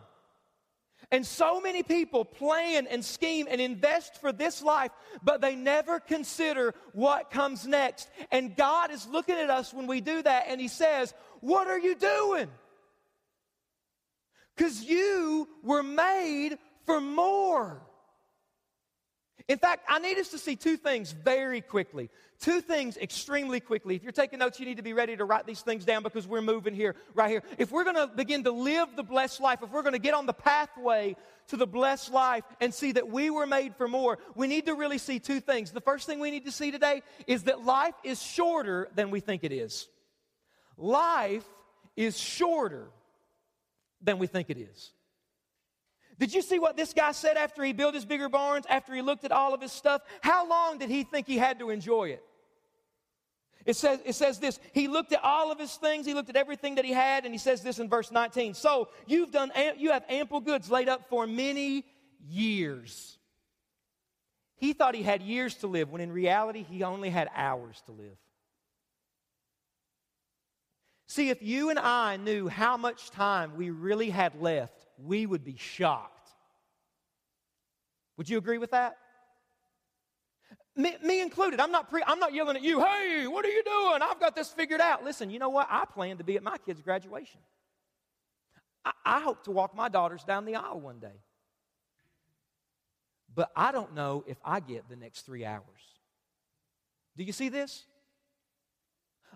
[1.12, 4.92] And so many people plan and scheme and invest for this life,
[5.24, 8.08] but they never consider what comes next.
[8.32, 11.80] And God is looking at us when we do that and He says, What are
[11.80, 12.48] you doing?
[14.56, 17.82] Because you were made for more.
[19.48, 22.10] In fact, I need us to see two things very quickly.
[22.40, 23.96] Two things extremely quickly.
[23.96, 26.28] If you're taking notes, you need to be ready to write these things down because
[26.28, 27.44] we're moving here, right here.
[27.58, 30.14] If we're going to begin to live the blessed life, if we're going to get
[30.14, 31.16] on the pathway
[31.48, 34.76] to the blessed life and see that we were made for more, we need to
[34.76, 35.72] really see two things.
[35.72, 39.20] The first thing we need to see today is that life is shorter than we
[39.20, 39.88] think it is.
[40.78, 41.46] Life
[41.96, 42.90] is shorter
[44.02, 44.92] than we think it is.
[46.20, 49.02] Did you see what this guy said after he built his bigger barns, after he
[49.02, 50.02] looked at all of his stuff?
[50.22, 52.24] How long did he think he had to enjoy it?
[53.66, 56.36] It says, it says this He looked at all of his things, he looked at
[56.36, 59.92] everything that he had, and he says this in verse 19 So you've done, you
[59.92, 61.86] have ample goods laid up for many
[62.28, 63.18] years.
[64.58, 67.94] He thought he had years to live, when in reality, he only had hours to
[67.94, 68.18] live.
[71.08, 75.44] See, if you and I knew how much time we really had left, we would
[75.44, 76.30] be shocked.
[78.18, 78.98] Would you agree with that?
[80.76, 81.60] Me, me included.
[81.60, 84.02] I'm not, pre- I'm not yelling at you, hey, what are you doing?
[84.02, 85.04] I've got this figured out.
[85.04, 85.68] Listen, you know what?
[85.70, 87.42] I plan to be at my kid's graduation.
[88.86, 91.22] I, I hope to walk my daughters down the aisle one day.
[93.34, 95.64] But I don't know if I get the next three hours.
[97.16, 97.86] Do you see this?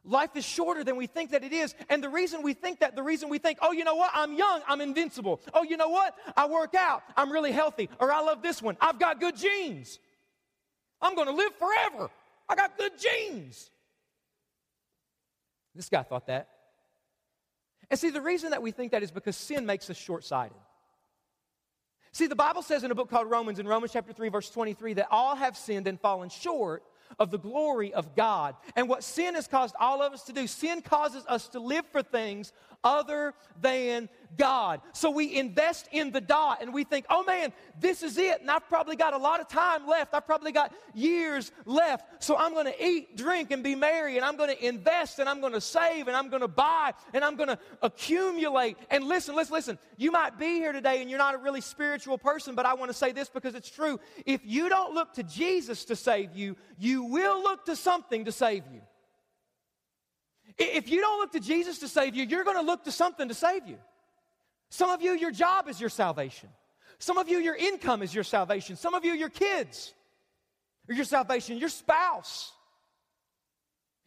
[0.06, 1.74] Life is shorter than we think that it is.
[1.90, 4.12] And the reason we think that, the reason we think, oh, you know what?
[4.14, 5.42] I'm young, I'm invincible.
[5.54, 6.16] Oh, you know what?
[6.36, 7.90] I work out, I'm really healthy.
[8.00, 10.00] Or I love this one, I've got good genes.
[11.02, 12.10] I'm going to live forever.
[12.48, 13.70] I got good genes.
[15.76, 16.50] This guy thought that.
[17.90, 20.58] And see, the reason that we think that is because sin makes us short sighted.
[22.12, 24.94] See, the Bible says in a book called Romans, in Romans chapter 3, verse 23,
[24.94, 26.84] that all have sinned and fallen short
[27.20, 28.56] of the glory of God.
[28.76, 31.86] And what sin has caused all of us to do, sin causes us to live
[31.92, 34.82] for things other than God.
[34.94, 38.42] So we invest in the dot and we think, oh man, this is it.
[38.42, 40.14] And I've probably got a lot of time left.
[40.14, 42.24] I've probably got years left.
[42.24, 44.18] So I'm going to eat, drink, and be merry.
[44.18, 46.94] And I'm going to invest and I'm going to save and I'm going to buy
[47.14, 48.78] and I'm going to accumulate.
[48.90, 49.80] And listen, listen, listen.
[49.98, 52.92] You might be here today and you're not a really spiritual person, but I want
[52.92, 54.00] to say this because it's true.
[54.26, 58.32] If you don't look to Jesus to save you, you will look to something to
[58.32, 58.82] save you.
[60.58, 63.28] If you don't look to Jesus to save you, you're going to look to something
[63.28, 63.78] to save you.
[64.74, 66.50] Some of you, your job is your salvation.
[66.98, 68.76] Some of you, your income is your salvation.
[68.76, 69.94] Some of you, your kids
[70.90, 71.60] are your salvation.
[71.60, 72.52] Your spouse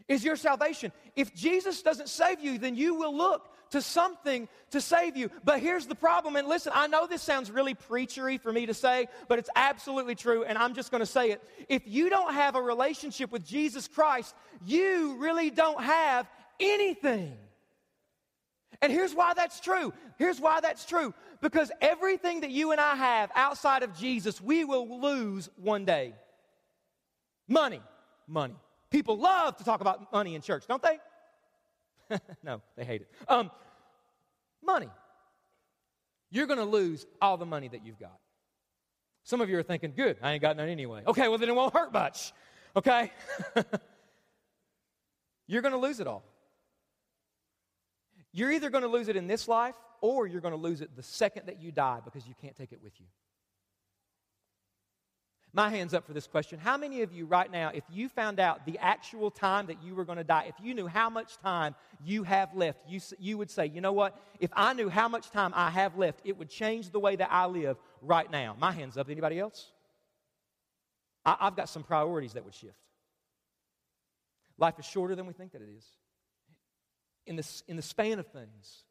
[0.09, 0.91] is your salvation.
[1.15, 5.31] If Jesus doesn't save you, then you will look to something to save you.
[5.45, 8.75] But here's the problem, and listen, I know this sounds really preachery for me to
[8.75, 11.41] say, but it's absolutely true, and I'm just going to say it.
[11.69, 17.37] If you don't have a relationship with Jesus Christ, you really don't have anything.
[18.83, 19.93] And here's why that's true.
[20.19, 21.15] Here's why that's true.
[21.41, 26.15] Because everything that you and I have outside of Jesus, we will lose one day.
[27.49, 27.81] Money.
[28.27, 28.57] Money.
[28.91, 30.99] People love to talk about money in church, don't they?
[32.43, 33.09] no, they hate it.
[33.29, 33.51] Um,
[34.63, 34.89] money.
[36.31, 38.19] You're going to lose all the money that you've got.
[39.25, 41.03] Some of you are thinking, good, I ain't got none anyway.
[41.07, 42.33] Okay, well, then it won't hurt much.
[42.77, 43.11] Okay?
[45.47, 46.23] you're going to lose it all.
[48.37, 50.95] You're either going to lose it in this life or you're going to lose it
[50.95, 53.07] the second that you die because you can't take it with you.
[55.55, 56.59] My hand's up for this question.
[56.59, 59.95] How many of you right now, if you found out the actual time that you
[59.95, 63.39] were going to die, if you knew how much time you have left, you, you
[63.39, 64.21] would say, you know what?
[64.39, 67.33] If I knew how much time I have left, it would change the way that
[67.33, 68.55] I live right now.
[68.61, 69.09] My hand's up.
[69.09, 69.73] Anybody else?
[71.25, 72.77] I, I've got some priorities that would shift.
[74.59, 75.87] Life is shorter than we think that it is.
[77.27, 78.85] In the, in the span of things,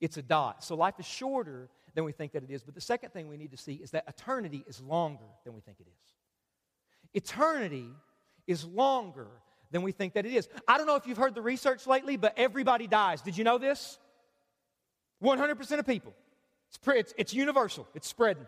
[0.00, 0.64] it's a dot.
[0.64, 2.62] So life is shorter than we think that it is.
[2.62, 5.60] But the second thing we need to see is that eternity is longer than we
[5.60, 7.22] think it is.
[7.22, 7.88] Eternity
[8.46, 9.28] is longer
[9.70, 10.48] than we think that it is.
[10.68, 13.22] I don't know if you've heard the research lately, but everybody dies.
[13.22, 13.98] Did you know this?
[15.22, 16.14] 100% of people.
[16.68, 18.46] It's, it's, it's universal, it's spreading.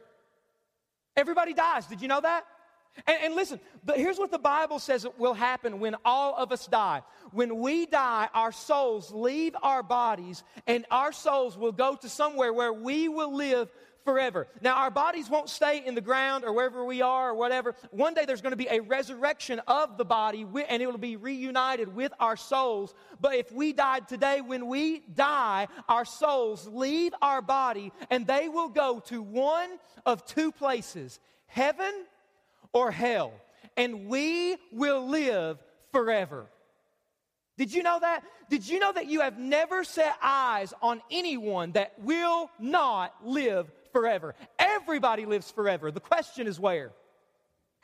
[1.17, 1.87] Everybody dies.
[1.87, 2.45] Did you know that?
[3.07, 6.67] And, and, listen, but here's what the Bible says will happen when all of us
[6.67, 7.03] die.
[7.33, 12.53] When we die, our souls leave our bodies, and our souls will go to somewhere
[12.53, 13.69] where we will live
[14.05, 14.47] forever.
[14.61, 17.75] Now, our bodies won't stay in the ground or wherever we are or whatever.
[17.91, 21.17] One day there's going to be a resurrection of the body, and it will be
[21.17, 22.95] reunited with our souls.
[23.21, 28.49] But if we died today, when we die, our souls leave our body, and they
[28.49, 29.71] will go to one
[30.07, 32.07] of two places heaven
[32.75, 33.33] or hell,
[33.79, 35.59] and we will live
[35.93, 36.47] forever.
[37.57, 38.25] Did you know that?
[38.51, 43.71] Did you know that you have never set eyes on anyone that will not live
[43.93, 44.35] forever?
[44.59, 45.91] Everybody lives forever.
[45.91, 46.91] The question is where?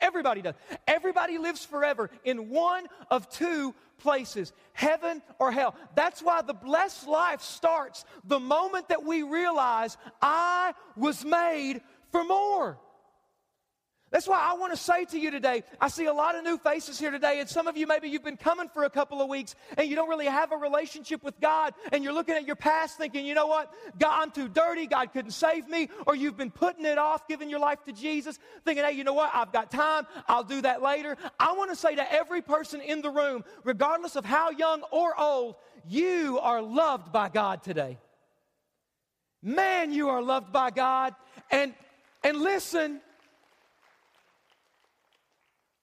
[0.01, 0.55] Everybody does.
[0.87, 5.75] Everybody lives forever in one of two places heaven or hell.
[5.95, 12.23] That's why the blessed life starts the moment that we realize I was made for
[12.23, 12.77] more.
[14.11, 16.57] That's why I want to say to you today, I see a lot of new
[16.57, 19.29] faces here today, and some of you maybe you've been coming for a couple of
[19.29, 22.57] weeks and you don't really have a relationship with God, and you're looking at your
[22.57, 26.35] past thinking, you know what, God, I'm too dirty, God couldn't save me, or you've
[26.35, 29.53] been putting it off, giving your life to Jesus, thinking, hey, you know what, I've
[29.53, 31.15] got time, I'll do that later.
[31.39, 35.17] I want to say to every person in the room, regardless of how young or
[35.17, 35.55] old,
[35.87, 37.97] you are loved by God today.
[39.41, 41.15] Man, you are loved by God.
[41.49, 41.73] And
[42.23, 43.01] and listen,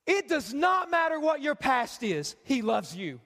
[0.09, 3.21] it does not matter what your past is, He loves you.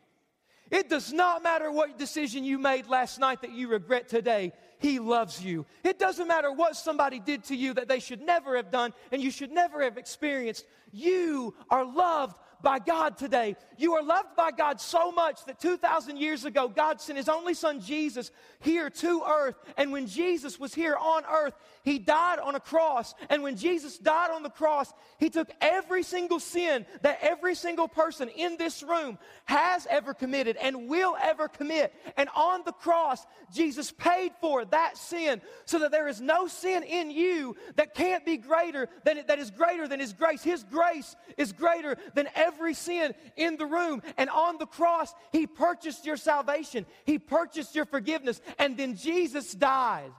[0.68, 4.99] It does not matter what decision you made last night that you regret today, He
[4.99, 5.64] loves you.
[5.85, 9.23] It doesn't matter what somebody did to you that they should never have done and
[9.23, 10.64] you should never have experienced.
[10.90, 13.57] You are loved by God today.
[13.77, 17.55] You are loved by God so much that 2,000 years ago, God sent His only
[17.55, 19.57] Son Jesus here to earth.
[19.77, 23.14] And when Jesus was here on earth, He died on a cross.
[23.29, 27.88] And when Jesus died on the cross, He took every single sin that every single
[27.88, 31.92] person in this room has ever committed and will ever commit.
[32.16, 36.85] And on the cross, Jesus paid for that sin so that there is no sin
[36.85, 40.42] in you that can't be greater than that is greater than His grace.
[40.42, 44.03] His grace is greater than every sin in the room.
[44.16, 49.53] And on the cross, He purchased your salvation, He purchased your forgiveness, and then Jesus
[49.53, 50.12] died.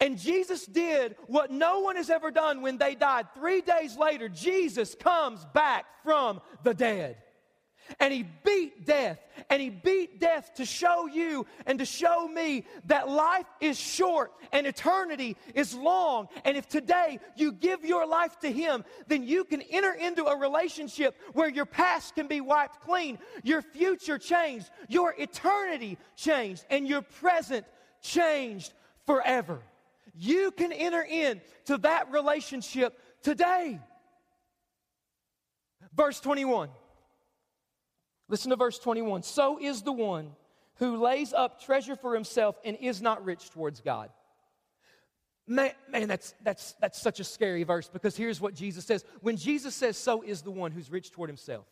[0.00, 3.26] And Jesus did what no one has ever done when they died.
[3.34, 7.16] Three days later, Jesus comes back from the dead.
[7.98, 9.18] And he beat death.
[9.50, 14.32] And he beat death to show you and to show me that life is short
[14.52, 16.28] and eternity is long.
[16.44, 20.38] And if today you give your life to him, then you can enter into a
[20.38, 26.86] relationship where your past can be wiped clean, your future changed, your eternity changed, and
[26.86, 27.64] your present
[28.02, 28.74] changed
[29.06, 29.60] forever.
[30.20, 33.78] You can enter into that relationship today.
[35.94, 36.70] Verse 21.
[38.28, 39.22] Listen to verse 21.
[39.22, 40.32] So is the one
[40.78, 44.10] who lays up treasure for himself and is not rich towards God.
[45.46, 49.04] Man, man, that's, that's, that's such a scary verse because here's what Jesus says.
[49.20, 51.64] When Jesus says, So is the one who's rich toward himself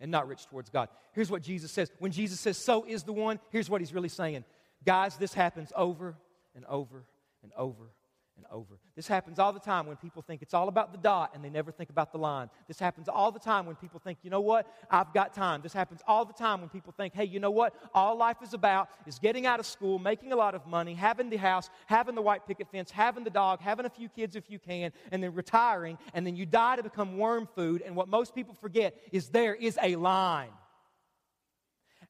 [0.00, 0.90] and not rich towards God.
[1.12, 1.90] Here's what Jesus says.
[1.98, 4.44] When Jesus says, So is the one, here's what he's really saying.
[4.84, 6.14] Guys, this happens over
[6.56, 7.04] and over
[7.42, 7.92] and over
[8.36, 8.78] and over.
[8.94, 11.48] This happens all the time when people think it's all about the dot and they
[11.48, 12.50] never think about the line.
[12.68, 15.62] This happens all the time when people think, you know what, I've got time.
[15.62, 18.52] This happens all the time when people think, hey, you know what, all life is
[18.52, 22.14] about is getting out of school, making a lot of money, having the house, having
[22.14, 25.22] the white picket fence, having the dog, having a few kids if you can, and
[25.22, 27.82] then retiring, and then you die to become worm food.
[27.82, 30.50] And what most people forget is there is a line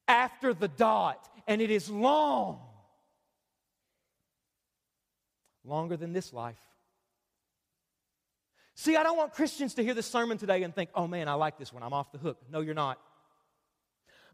[0.09, 2.61] after the dot, and it is long
[5.67, 6.59] longer than this life.
[8.75, 11.35] See, I don't want Christians to hear this sermon today and think, oh man, I
[11.35, 11.83] like this one.
[11.83, 12.39] I'm off the hook.
[12.51, 12.99] No, you're not.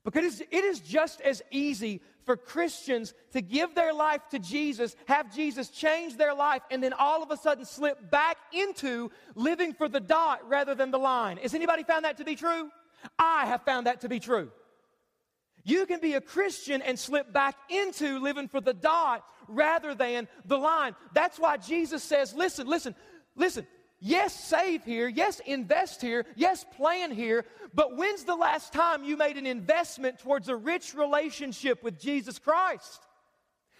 [0.04, 5.32] Because it is just as easy for Christians to give their life to Jesus, have
[5.32, 9.88] Jesus change their life, and then all of a sudden slip back into living for
[9.88, 11.36] the dot rather than the line.
[11.36, 12.68] Has anybody found that to be true?
[13.16, 14.50] I have found that to be true.
[15.64, 20.28] You can be a Christian and slip back into living for the dot rather than
[20.44, 20.94] the line.
[21.12, 22.94] That's why Jesus says, listen, listen,
[23.36, 23.66] listen.
[24.04, 25.06] Yes, save here.
[25.06, 26.26] Yes, invest here.
[26.34, 27.44] Yes, plan here.
[27.72, 32.40] But when's the last time you made an investment towards a rich relationship with Jesus
[32.40, 33.00] Christ?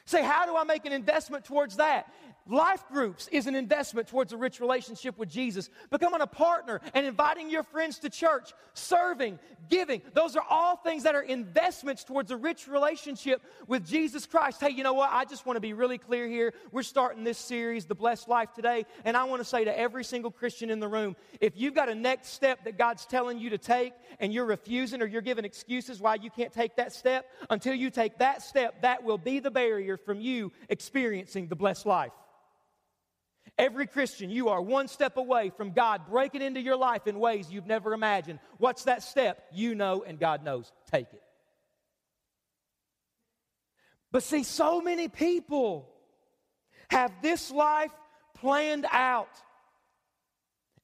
[0.05, 2.13] Say, how do I make an investment towards that?
[2.49, 5.71] Life groups is an investment towards a rich relationship with Jesus.
[5.91, 11.05] Becoming a partner and inviting your friends to church, serving, giving, those are all things
[11.05, 14.61] that are investments towards a rich relationship with Jesus Christ.
[14.61, 15.11] Hey, you know what?
[15.13, 16.53] I just want to be really clear here.
[16.73, 20.03] We're starting this series, The Blessed Life, today, and I want to say to every
[20.03, 23.51] single Christian in the room if you've got a next step that God's telling you
[23.51, 27.31] to take and you're refusing or you're giving excuses why you can't take that step,
[27.51, 31.87] until you take that step, that will be the barrier from you experiencing the blessed
[31.87, 32.13] life.
[33.59, 37.51] Every Christian, you are one step away from God breaking into your life in ways
[37.51, 38.39] you've never imagined.
[38.59, 39.45] What's that step?
[39.53, 40.73] You know, and God knows.
[40.91, 41.23] Take it.
[44.11, 45.89] But see, so many people
[46.91, 47.91] have this life
[48.35, 49.31] planned out.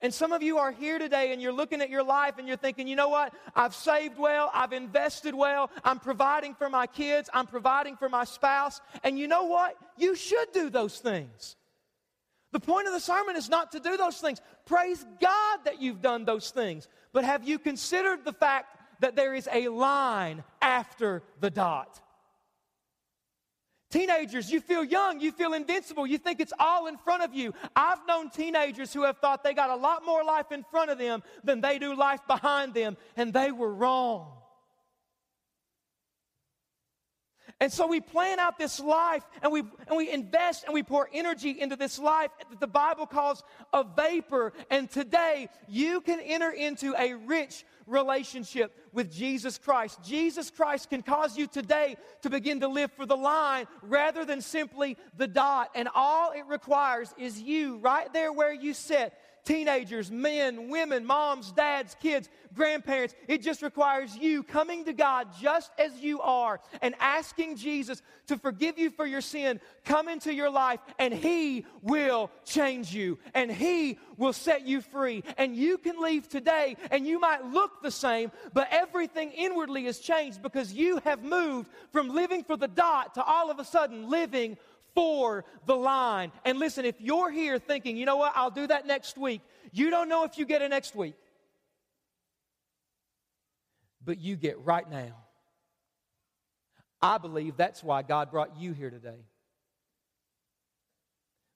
[0.01, 2.57] And some of you are here today and you're looking at your life and you're
[2.57, 3.35] thinking, you know what?
[3.57, 8.25] I've saved well, I've invested well, I'm providing for my kids, I'm providing for my
[8.25, 8.81] spouse.
[9.03, 9.77] And you know what?
[9.97, 11.57] You should do those things.
[12.53, 14.41] The point of the sermon is not to do those things.
[14.65, 16.89] Praise God that you've done those things.
[17.13, 22.01] But have you considered the fact that there is a line after the dot?
[23.91, 27.55] Teenagers, you feel young, you feel invincible, you think it's all in front of you.
[27.75, 30.99] I've known teenagers who have thought they got a lot more life in front of
[30.99, 34.38] them than they do life behind them, and they were wrong.
[37.61, 41.09] And so we plan out this life and we, and we invest and we pour
[41.13, 43.43] energy into this life that the Bible calls
[43.73, 44.53] a vapor.
[44.71, 49.99] And today you can enter into a rich relationship with Jesus Christ.
[50.05, 54.41] Jesus Christ can cause you today to begin to live for the line rather than
[54.41, 55.71] simply the dot.
[55.75, 59.13] And all it requires is you right there where you sit
[59.49, 63.15] teenagers, men, women, moms, dads, kids, grandparents.
[63.29, 68.37] It just requires you coming to God just as you are and asking Jesus to
[68.37, 73.51] forgive you for your sin, come into your life, and He will change you and
[73.51, 75.25] He will set you free.
[75.39, 79.99] And you can leave today and you might look the same, but everything inwardly has
[79.99, 84.11] changed because you have moved from living for the dot to all of a sudden
[84.11, 84.59] living
[84.99, 86.33] for the line.
[86.45, 89.91] And listen, if you're here thinking, you know what, I'll do that next week, you
[89.91, 91.15] don't know if you get it next week.
[94.05, 95.15] But you get right now.
[97.01, 99.21] I believe that's why God brought you here today.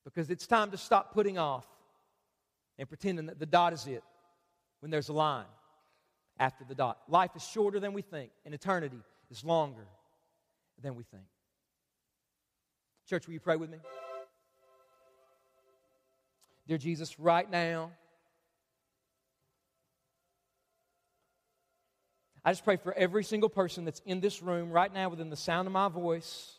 [0.05, 1.67] Because it's time to stop putting off
[2.79, 4.05] and pretending that the dot is it
[4.79, 5.47] when there's a line
[6.39, 6.99] after the dot.
[7.09, 9.87] Life is shorter than we think, and eternity is longer
[10.81, 11.25] than we think.
[13.09, 13.79] Church, will you pray with me?
[16.67, 17.91] Dear Jesus, right now,
[22.45, 25.37] I just pray for every single person that's in this room right now within the
[25.37, 26.59] sound of my voice.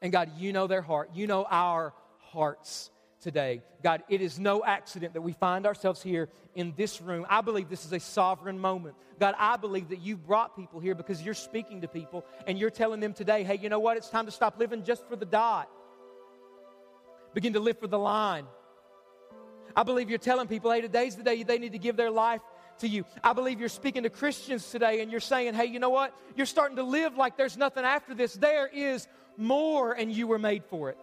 [0.00, 1.10] And God, you know their heart.
[1.14, 2.90] You know our hearts
[3.22, 3.62] today.
[3.82, 7.24] God, it is no accident that we find ourselves here in this room.
[7.30, 8.96] I believe this is a sovereign moment.
[9.18, 12.70] God, I believe that you brought people here because you're speaking to people and you're
[12.70, 13.96] telling them today, hey, you know what?
[13.96, 15.70] It's time to stop living just for the dot,
[17.32, 18.46] begin to live for the line.
[19.74, 22.42] I believe you're telling people, hey, today's the day they need to give their life
[22.78, 23.04] to you.
[23.22, 26.14] I believe you're speaking to Christians today and you're saying, hey, you know what?
[26.36, 28.34] You're starting to live like there's nothing after this.
[28.34, 29.06] There is
[29.36, 30.98] more, and you were made for it.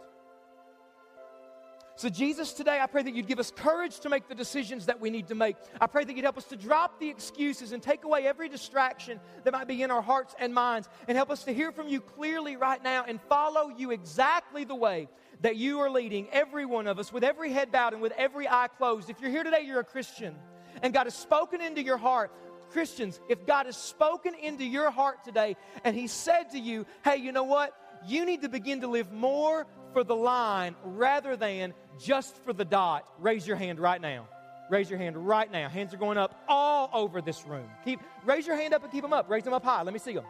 [1.99, 5.01] So, Jesus, today I pray that you'd give us courage to make the decisions that
[5.01, 5.57] we need to make.
[5.81, 9.19] I pray that you'd help us to drop the excuses and take away every distraction
[9.43, 11.99] that might be in our hearts and minds and help us to hear from you
[11.99, 15.09] clearly right now and follow you exactly the way
[15.41, 18.47] that you are leading every one of us with every head bowed and with every
[18.47, 19.09] eye closed.
[19.09, 20.35] If you're here today, you're a Christian
[20.81, 22.31] and God has spoken into your heart.
[22.69, 27.17] Christians, if God has spoken into your heart today and He said to you, hey,
[27.17, 27.73] you know what?
[28.07, 32.65] You need to begin to live more for the line rather than just for the
[32.65, 34.27] dot, raise your hand right now.
[34.69, 35.67] Raise your hand right now.
[35.67, 37.67] Hands are going up all over this room.
[37.83, 39.29] Keep raise your hand up and keep them up.
[39.29, 39.81] Raise them up high.
[39.81, 40.25] Let me see them.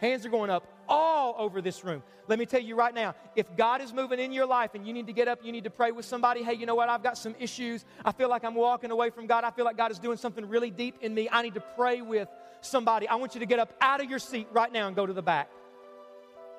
[0.00, 2.02] Hands are going up all over this room.
[2.28, 4.92] Let me tell you right now, if God is moving in your life and you
[4.92, 6.88] need to get up, you need to pray with somebody, hey, you know what?
[6.88, 7.84] I've got some issues.
[8.04, 9.44] I feel like I'm walking away from God.
[9.44, 11.28] I feel like God is doing something really deep in me.
[11.30, 12.28] I need to pray with
[12.60, 13.08] somebody.
[13.08, 15.12] I want you to get up out of your seat right now and go to
[15.12, 15.50] the back.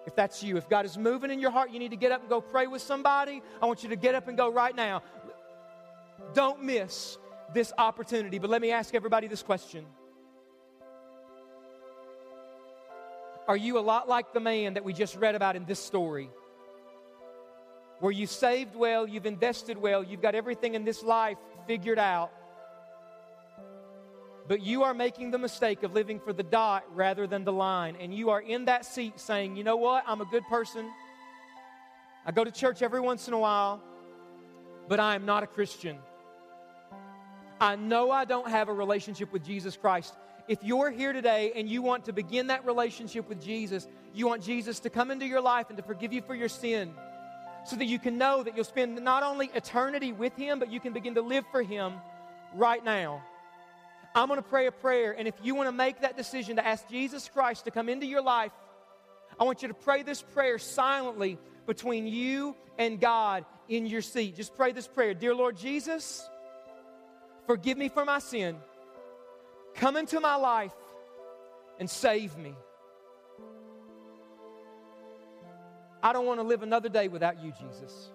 [0.10, 2.22] If that's you, if God is moving in your heart, you need to get up
[2.22, 3.44] and go pray with somebody.
[3.62, 5.04] I want you to get up and go right now.
[6.34, 7.20] Don't miss
[7.54, 8.40] this opportunity.
[8.40, 9.86] But let me ask everybody this question
[13.48, 16.32] Are you a lot like the man that we just read about in this story?
[18.00, 21.38] Where you saved well, you've invested well, you've got everything in this life
[21.68, 22.32] figured out,
[24.50, 27.96] but you are making the mistake of living for the dot rather than the line.
[28.00, 30.04] And you are in that seat saying, you know what?
[30.08, 30.92] I'm a good person.
[32.26, 33.80] I go to church every once in a while,
[34.88, 36.00] but I am not a Christian.
[37.62, 40.16] I know I don't have a relationship with Jesus Christ.
[40.48, 44.42] If you're here today and you want to begin that relationship with Jesus, you want
[44.42, 46.92] Jesus to come into your life and to forgive you for your sin
[47.66, 50.80] so that you can know that you'll spend not only eternity with Him, but you
[50.80, 51.94] can begin to live for Him
[52.56, 53.22] right now.
[54.16, 55.16] I'm going to pray a prayer.
[55.18, 58.06] And if you want to make that decision to ask Jesus Christ to come into
[58.06, 58.52] your life,
[59.40, 64.36] I want you to pray this prayer silently between you and God in your seat.
[64.36, 66.28] Just pray this prayer Dear Lord Jesus,
[67.46, 68.58] forgive me for my sin.
[69.76, 70.74] Come into my life
[71.80, 72.56] and save me.
[76.02, 78.10] I don't want to live another day without you, Jesus.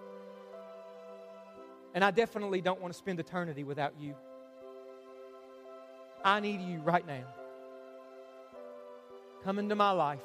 [1.94, 4.14] And I definitely don't want to spend eternity without you.
[6.24, 7.24] I need you right now.
[9.44, 10.20] Come into my life.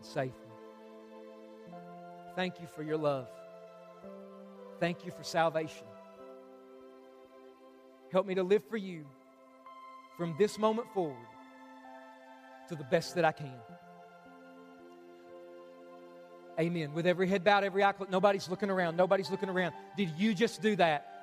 [0.00, 1.74] Save me.
[2.36, 3.26] Thank you for your love.
[4.78, 5.86] Thank you for salvation.
[8.12, 9.04] Help me to live for you
[10.16, 11.16] from this moment forward
[12.68, 13.58] to the best that I can.
[16.58, 16.94] Amen.
[16.94, 18.96] With every head bowed, every eye closed, nobody's looking around.
[18.96, 19.74] Nobody's looking around.
[19.96, 21.15] Did you just do that?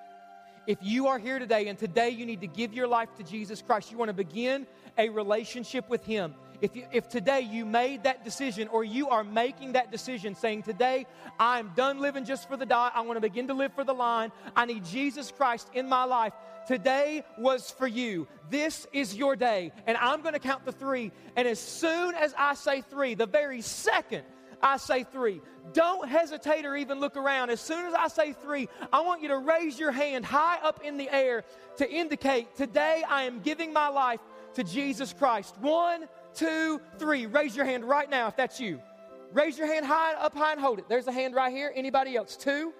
[0.65, 3.61] If you are here today and today you need to give your life to Jesus
[3.61, 4.65] Christ, you want to begin
[4.97, 6.35] a relationship with Him.
[6.61, 10.63] If, you, if today you made that decision or you are making that decision saying,
[10.63, 11.05] Today
[11.37, 13.93] I'm done living just for the dot, I want to begin to live for the
[13.93, 16.31] line, I need Jesus Christ in my life.
[16.65, 18.25] Today was for you.
[18.49, 19.73] This is your day.
[19.85, 21.11] And I'm going to count the three.
[21.35, 24.23] And as soon as I say three, the very second
[24.63, 25.41] I say three.
[25.73, 27.49] Don't hesitate or even look around.
[27.49, 30.81] As soon as I say three, I want you to raise your hand high up
[30.83, 31.43] in the air
[31.77, 34.21] to indicate today I am giving my life
[34.55, 35.55] to Jesus Christ.
[35.59, 37.25] One, two, three.
[37.25, 38.79] Raise your hand right now if that's you.
[39.33, 40.85] Raise your hand high up high and hold it.
[40.87, 41.71] There's a hand right here.
[41.75, 42.37] Anybody else?
[42.37, 42.73] Two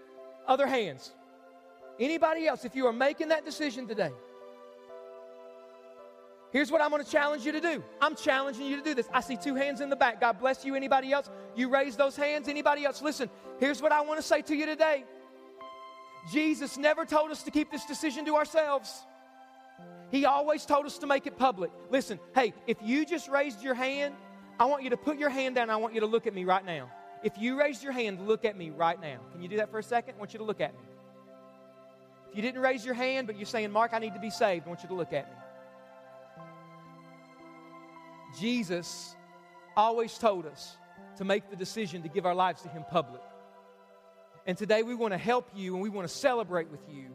[0.48, 1.12] other hands.
[2.00, 4.12] Anybody else, if you are making that decision today,
[6.54, 7.84] Here's what I'm going to challenge you to do.
[8.00, 9.10] I'm challenging you to do this.
[9.12, 10.22] I see two hands in the back.
[10.22, 10.76] God bless you.
[10.76, 11.28] Anybody else?
[11.56, 12.48] You raise those hands.
[12.48, 13.02] Anybody else?
[13.02, 13.28] Listen,
[13.60, 15.04] here's what I want to say to you today.
[16.32, 19.04] Jesus never told us to keep this decision to ourselves.
[20.12, 21.72] He always told us to make it public.
[21.90, 24.14] Listen, hey, if you just raised your hand,
[24.60, 25.72] I want you to put your hand down.
[25.72, 26.88] I want you to look at me right now.
[27.24, 29.18] If you raised your hand, look at me right now.
[29.32, 30.16] Can you do that for a second?
[30.16, 30.86] I want you to look at me.
[32.30, 34.68] If you didn't raise your hand, but you're saying, Mark, I need to be saved,
[34.68, 35.43] I want you to look at me.
[38.40, 39.16] Jesus
[39.76, 40.78] always told us
[41.18, 43.22] to make the decision to give our lives to Him public.
[44.46, 47.10] And today we want to help you and we want to celebrate with you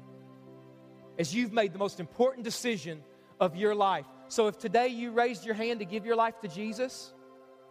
[1.19, 3.03] as you've made the most important decision
[3.41, 4.07] of your life.
[4.29, 7.13] So if today you raised your hand to give your life to Jesus,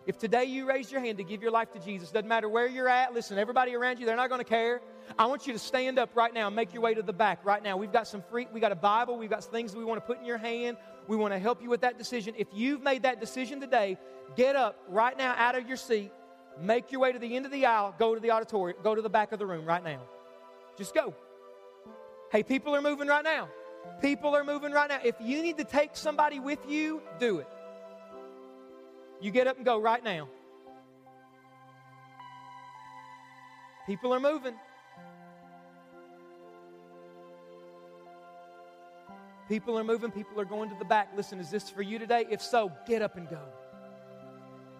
[0.07, 2.65] if today you raise your hand to give your life to Jesus, doesn't matter where
[2.65, 4.79] you're at, listen, everybody around you, they're not going to care.
[5.19, 7.43] I want you to stand up right now and make your way to the back
[7.45, 7.75] right now.
[7.75, 10.17] We've got some free, we got a Bible, we've got things we want to put
[10.17, 10.77] in your hand.
[11.09, 12.35] We want to help you with that decision.
[12.37, 13.97] If you've made that decision today,
[14.37, 16.11] get up right now out of your seat,
[16.61, 19.01] make your way to the end of the aisle, go to the auditorium, go to
[19.01, 20.01] the back of the room right now.
[20.77, 21.13] Just go.
[22.31, 23.49] Hey, people are moving right now.
[24.01, 24.99] People are moving right now.
[25.03, 27.47] If you need to take somebody with you, do it.
[29.21, 30.27] You get up and go right now.
[33.85, 34.53] People are moving.
[39.47, 40.11] People are moving.
[40.11, 41.09] People are going to the back.
[41.15, 42.25] Listen, is this for you today?
[42.29, 43.39] If so, get up and go.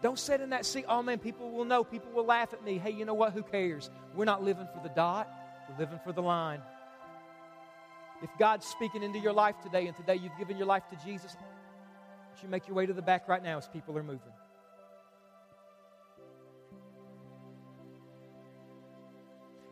[0.03, 0.85] Don't sit in that seat.
[0.87, 1.83] Oh man, people will know.
[1.83, 2.77] People will laugh at me.
[2.77, 3.33] Hey, you know what?
[3.33, 3.89] Who cares?
[4.13, 5.27] We're not living for the dot,
[5.69, 6.61] we're living for the line.
[8.21, 11.35] If God's speaking into your life today and today you've given your life to Jesus,
[12.43, 14.33] you make your way to the back right now as people are moving.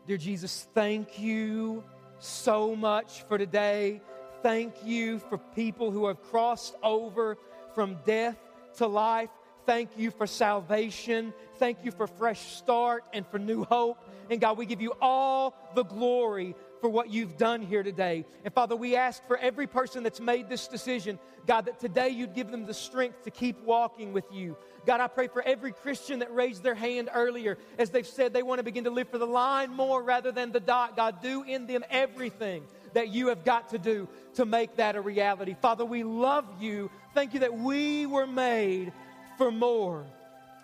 [0.08, 1.84] Dear Jesus, thank you
[2.20, 4.02] so much for today.
[4.44, 7.38] Thank you for people who have crossed over
[7.74, 8.38] from death
[8.78, 9.30] to life.
[9.66, 11.34] Thank you for salvation.
[11.58, 13.98] Thank you for fresh start and for new hope.
[14.30, 18.26] And God, we give you all the glory for what you've done here today.
[18.44, 22.34] And Father, we ask for every person that's made this decision, God, that today you'd
[22.34, 24.58] give them the strength to keep walking with you.
[24.86, 28.44] God, I pray for every Christian that raised their hand earlier as they've said they
[28.44, 30.96] want to begin to live for the line more rather than the dot.
[30.96, 32.64] God, do in them everything
[32.94, 35.56] that you have got to do to make that a reality.
[35.62, 36.90] Father, we love you.
[37.14, 38.94] Thank you that we were made
[39.38, 40.06] for more.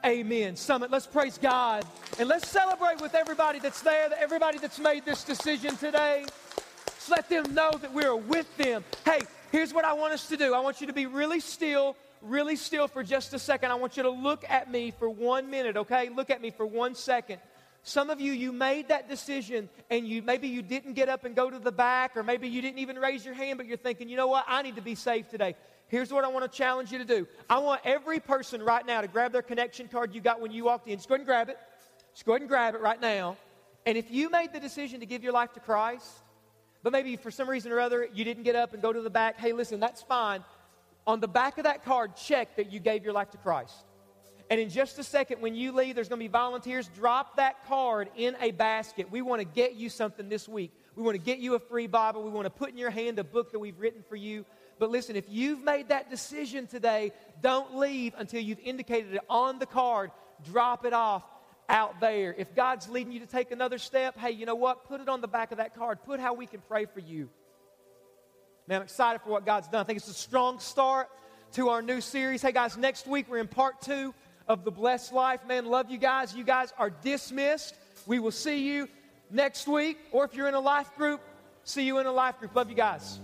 [0.04, 0.56] Amen.
[0.56, 1.86] Summit, let's praise God
[2.18, 6.26] and let's celebrate with everybody that's there, everybody that's made this decision today.
[6.88, 8.84] Let's let them know that we're with them.
[9.06, 9.20] Hey,
[9.52, 12.56] here's what I want us to do I want you to be really still, really
[12.56, 13.70] still for just a second.
[13.70, 16.10] I want you to look at me for one minute, okay?
[16.10, 17.40] Look at me for one second.
[17.84, 21.36] Some of you, you made that decision and you maybe you didn't get up and
[21.36, 24.10] go to the back, or maybe you didn't even raise your hand, but you're thinking,
[24.10, 25.56] you know what, I need to be saved today.
[25.92, 27.28] Here's what I want to challenge you to do.
[27.50, 30.64] I want every person right now to grab their connection card you got when you
[30.64, 30.96] walked in.
[30.96, 31.58] Just go ahead and grab it.
[32.14, 33.36] Just go ahead and grab it right now.
[33.86, 36.08] And if you made the decision to give your life to Christ,
[36.82, 39.10] but maybe for some reason or other you didn't get up and go to the
[39.10, 40.46] back, hey, listen, that's fine.
[41.06, 43.76] On the back of that card, check that you gave your life to Christ.
[44.50, 46.90] And in just a second, when you leave, there's going to be volunteers.
[46.96, 49.12] Drop that card in a basket.
[49.12, 50.72] We want to get you something this week.
[50.96, 52.24] We want to get you a free Bible.
[52.24, 54.46] We want to put in your hand a book that we've written for you.
[54.82, 59.60] But listen, if you've made that decision today, don't leave until you've indicated it on
[59.60, 60.10] the card.
[60.52, 61.22] Drop it off
[61.70, 62.34] out there.
[62.36, 64.86] If God's leading you to take another step, hey, you know what?
[64.86, 66.00] Put it on the back of that card.
[66.04, 67.30] Put how we can pray for you.
[68.66, 69.82] Man, I'm excited for what God's done.
[69.82, 71.10] I think it's a strong start
[71.52, 72.42] to our new series.
[72.42, 74.16] Hey, guys, next week we're in part two
[74.48, 75.42] of The Blessed Life.
[75.48, 76.34] Man, love you guys.
[76.34, 77.76] You guys are dismissed.
[78.08, 78.90] We will see you
[79.30, 80.00] next week.
[80.12, 81.22] Or if you're in a life group,
[81.66, 82.56] see you in a life group.
[82.56, 83.20] Love you guys.